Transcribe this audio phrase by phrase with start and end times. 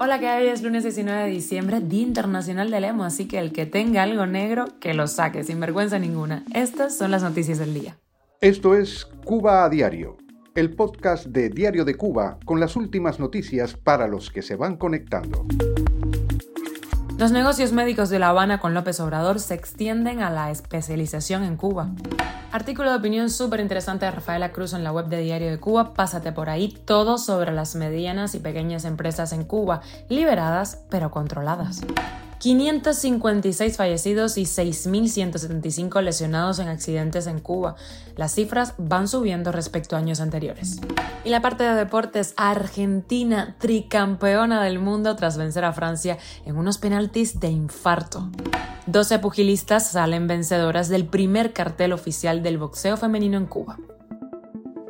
[0.00, 0.48] Hola, ¿qué hay?
[0.48, 4.26] Es lunes 19 de diciembre, Día Internacional del Emo, así que el que tenga algo
[4.26, 6.44] negro, que lo saque, sin vergüenza ninguna.
[6.52, 7.96] Estas son las noticias del día.
[8.40, 10.16] Esto es Cuba a Diario,
[10.56, 14.76] el podcast de Diario de Cuba con las últimas noticias para los que se van
[14.76, 15.46] conectando.
[17.16, 21.56] Los negocios médicos de La Habana con López Obrador se extienden a la especialización en
[21.56, 21.92] Cuba.
[22.54, 25.92] Artículo de opinión súper interesante de Rafaela Cruz en la web de Diario de Cuba.
[25.92, 31.80] Pásate por ahí todo sobre las medianas y pequeñas empresas en Cuba, liberadas pero controladas.
[32.44, 37.74] 556 fallecidos y 6.175 lesionados en accidentes en Cuba.
[38.16, 40.78] Las cifras van subiendo respecto a años anteriores.
[41.24, 46.76] Y la parte de deportes, Argentina, tricampeona del mundo tras vencer a Francia en unos
[46.76, 48.28] penaltis de infarto.
[48.88, 53.78] 12 pugilistas salen vencedoras del primer cartel oficial del boxeo femenino en Cuba.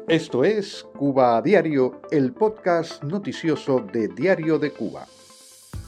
[0.08, 5.06] Esto es Cuba Diario, el podcast noticioso de Diario de Cuba.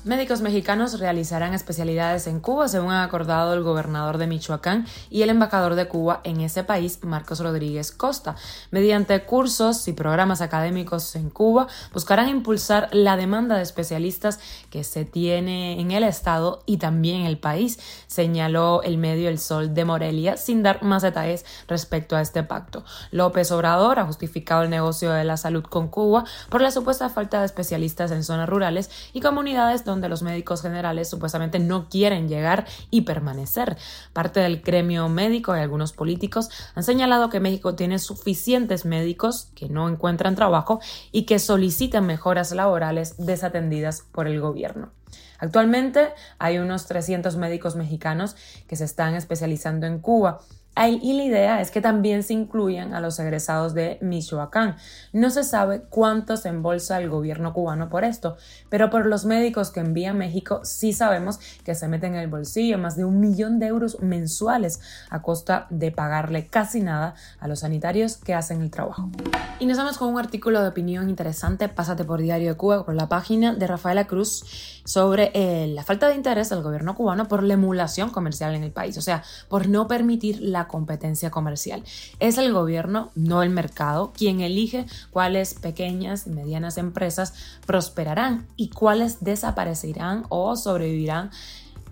[0.06, 5.30] Médicos mexicanos realizarán especialidades en Cuba, según ha acordado el gobernador de Michoacán y el
[5.30, 8.36] embajador de Cuba en ese país, Marcos Rodríguez Costa.
[8.70, 14.38] Mediante cursos y programas académicos en Cuba, buscarán impulsar la demanda de especialistas
[14.70, 19.40] que se tiene en el Estado y también en el país, señaló el medio El
[19.40, 22.84] Sol de Morelia, sin dar más detalles respecto a este pacto.
[23.10, 27.40] López Obrador ha justificado el negocio de la salud con Cuba por la supuesta falta
[27.40, 32.28] de especialistas en zonas rurales y comunidades donde donde los médicos generales supuestamente no quieren
[32.28, 33.76] llegar y permanecer.
[34.12, 39.68] Parte del gremio médico y algunos políticos han señalado que México tiene suficientes médicos que
[39.68, 40.80] no encuentran trabajo
[41.12, 44.92] y que solicitan mejoras laborales desatendidas por el gobierno.
[45.38, 48.36] Actualmente hay unos 300 médicos mexicanos
[48.68, 50.40] que se están especializando en Cuba
[50.84, 54.76] y la idea es que también se incluyan a los egresados de Michoacán.
[55.12, 58.36] No se sabe cuánto se embolsa el gobierno cubano por esto,
[58.68, 62.78] pero por los médicos que envía México sí sabemos que se meten en el bolsillo
[62.78, 67.60] más de un millón de euros mensuales a costa de pagarle casi nada a los
[67.60, 69.10] sanitarios que hacen el trabajo.
[69.58, 72.94] Y nos vamos con un artículo de opinión interesante, pásate por Diario de Cuba, por
[72.94, 77.42] la página de Rafaela Cruz, sobre eh, la falta de interés del gobierno cubano por
[77.42, 81.82] la emulación comercial en el país, o sea, por no permitir la competencia comercial.
[82.20, 87.34] Es el gobierno, no el mercado, quien elige cuáles pequeñas y medianas empresas
[87.66, 91.30] prosperarán y cuáles desaparecerán o sobrevivirán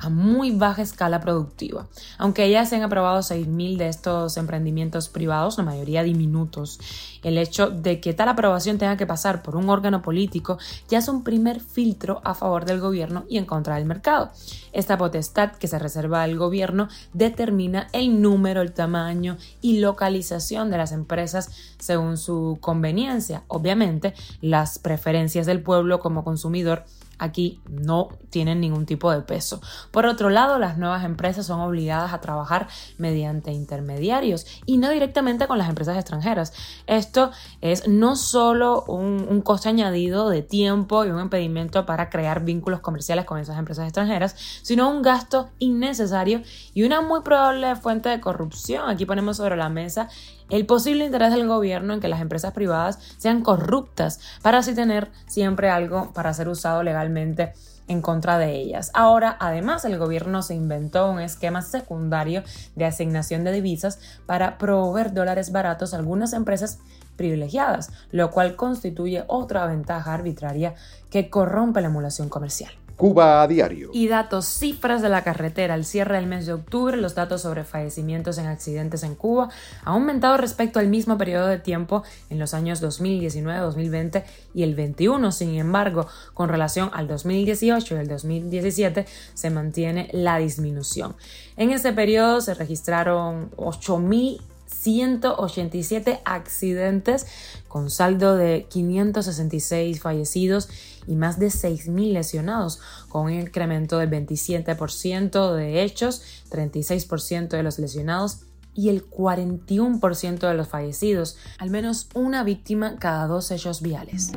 [0.05, 1.87] a muy baja escala productiva.
[2.19, 6.79] Aunque ya se han aprobado 6.000 de estos emprendimientos privados, la mayoría diminutos,
[7.23, 11.09] el hecho de que tal aprobación tenga que pasar por un órgano político ya es
[11.09, 14.31] un primer filtro a favor del gobierno y en contra del mercado.
[14.73, 20.79] Esta potestad que se reserva al gobierno determina el número, el tamaño y localización de
[20.79, 23.45] las empresas según su conveniencia.
[23.49, 26.85] Obviamente, las preferencias del pueblo como consumidor
[27.25, 29.61] aquí no tienen ningún tipo de peso.
[29.91, 32.69] Por otro lado, las nuevas empresas son obligadas a trabajar
[32.99, 36.53] mediante intermediarios y no directamente con las empresas extranjeras.
[36.87, 37.31] Esto
[37.61, 43.25] es no solo un, coste añadido de tiempo y un impedimento para crear vínculos comerciales
[43.25, 46.43] con esas empresas extranjeras, sino un gasto innecesario
[46.73, 48.89] y una muy probable fuente de corrupción.
[48.89, 50.09] Aquí ponemos sobre la mesa
[50.51, 55.11] el posible interés del gobierno en que las empresas privadas sean corruptas para así tener
[55.27, 57.53] siempre algo para ser usado legalmente
[57.89, 58.91] en contra de ellas.
[58.95, 62.43] Ahora, además, el gobierno se inventó un esquema secundario
[62.77, 66.79] de asignación de divisas para proveer dólares baratos a algunas empresas
[67.17, 70.75] privilegiadas, lo cual constituye otra ventaja arbitraria
[71.11, 72.73] que corrompe la emulación comercial.
[72.97, 73.91] Cuba a diario.
[73.93, 75.75] Y datos, cifras de la carretera.
[75.75, 79.49] Al cierre del mes de octubre, los datos sobre fallecimientos en accidentes en Cuba
[79.83, 84.25] han aumentado respecto al mismo periodo de tiempo en los años 2019, 2020
[84.55, 85.33] y el 21.
[85.33, 91.17] Sin embargo, con relación al 2018 y el 2017, se mantiene la disminución.
[91.57, 94.41] En ese periodo se registraron 8.000
[94.85, 97.27] 187 accidentes
[97.69, 100.69] con saldo de 566 fallecidos
[101.07, 107.79] y más de 6.000 lesionados, con un incremento del 27% de hechos, 36% de los
[107.79, 108.41] lesionados
[108.75, 114.33] y el 41% de los fallecidos, al menos una víctima cada dos hechos viales.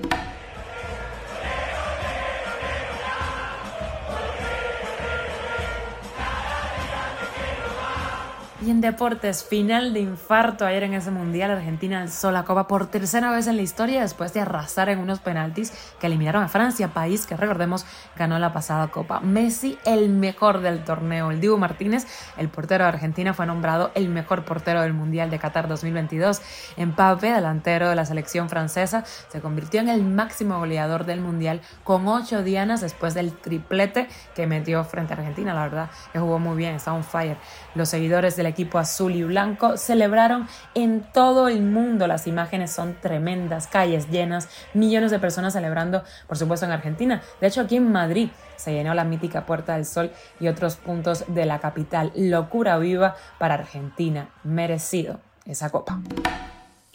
[8.68, 12.88] Y en deportes, final de infarto ayer en ese mundial, Argentina alzó la copa por
[12.88, 15.72] tercera vez en la historia después de arrasar en unos penaltis
[16.02, 17.86] que eliminaron a Francia, país que recordemos
[18.18, 19.22] ganó la pasada copa.
[19.22, 21.31] Messi, el mejor del torneo.
[21.31, 25.40] El Dibu Martínez, el portero de Argentina, fue nombrado el mejor portero del mundial de
[25.40, 26.42] Qatar 2022.
[26.75, 32.06] Mbappé, delantero de la selección francesa, se convirtió en el máximo goleador del mundial con
[32.10, 35.54] ocho dianas después del triplete que metió frente a Argentina.
[35.54, 37.38] La verdad que jugó muy bien, está on fire.
[37.74, 42.07] Los seguidores del equipo azul y blanco celebraron en todo el mundo.
[42.07, 47.21] Las imágenes son tremendas, calles llenas, millones de personas celebrando, por supuesto, en Argentina.
[47.39, 51.25] De hecho, aquí en Madrid se llenó la mítica Puerta del Sol y otros puntos
[51.27, 52.12] de la capital.
[52.15, 54.30] Locura viva para Argentina.
[54.44, 56.00] Merecido esa copa.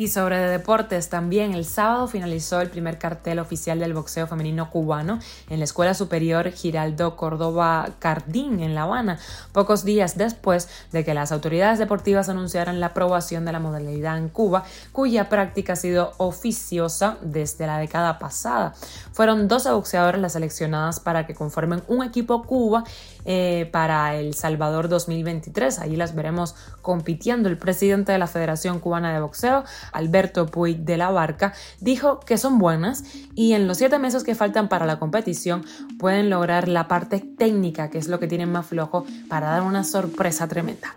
[0.03, 5.21] Y sobre deportes también, el sábado finalizó el primer cartel oficial del boxeo femenino cubano
[5.49, 9.21] en la Escuela Superior Giraldo Córdoba Cardín en La Habana,
[9.53, 14.29] pocos días después de que las autoridades deportivas anunciaran la aprobación de la modalidad en
[14.29, 18.75] Cuba, cuya práctica ha sido oficiosa desde la década pasada.
[19.13, 22.83] Fueron 12 boxeadores las seleccionadas para que conformen un equipo Cuba
[23.25, 25.79] eh, para El Salvador 2023.
[25.79, 27.49] Allí las veremos compitiendo.
[27.49, 32.39] El presidente de la Federación Cubana de Boxeo, Alberto Puig de la Barca, dijo que
[32.39, 33.05] son buenas
[33.35, 35.65] y en los siete meses que faltan para la competición
[35.99, 39.85] pueden lograr la parte técnica, que es lo que tienen más flojo, para dar una
[39.85, 40.95] sorpresa tremenda.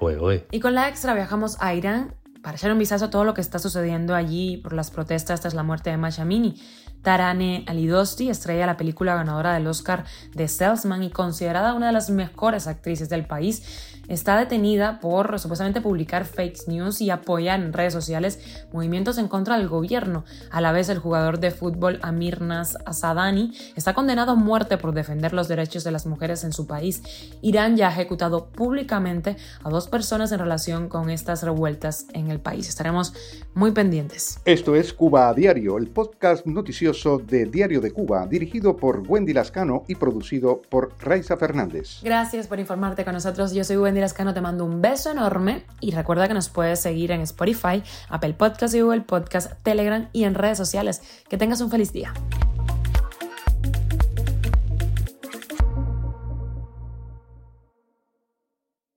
[0.51, 2.13] Y con la extra viajamos a Irán
[2.45, 5.55] para echar un vistazo a todo lo que está sucediendo allí por las protestas tras
[5.55, 6.61] la muerte de Mashamini.
[7.01, 11.93] Tarane Alidosti, estrella de la película ganadora del Oscar de Salesman y considerada una de
[11.93, 17.73] las mejores actrices del país, está detenida por supuestamente publicar fake news y apoyar en
[17.73, 18.39] redes sociales
[18.71, 20.25] movimientos en contra del gobierno.
[20.51, 24.93] A la vez, el jugador de fútbol Amir Nas Asadani está condenado a muerte por
[24.93, 27.01] defender los derechos de las mujeres en su país.
[27.41, 32.39] Irán ya ha ejecutado públicamente a dos personas en relación con estas revueltas en el
[32.39, 32.69] país.
[32.69, 33.13] Estaremos
[33.53, 34.39] muy pendientes.
[34.45, 39.33] Esto es Cuba a Diario, el podcast noticioso de Diario de Cuba, dirigido por Wendy
[39.33, 42.01] Lascano y producido por Raiza Fernández.
[42.03, 43.53] Gracias por informarte con nosotros.
[43.53, 46.81] Yo soy Wendy Wendy Lascano te mando un beso enorme y recuerda que nos puedes
[46.81, 51.01] seguir en Spotify, Apple Podcast y Google Podcast, Telegram y en redes sociales.
[51.29, 52.13] Que tengas un feliz día.